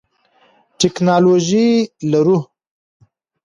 ټکنالوژي 0.79 1.67
لرو. 2.11 2.39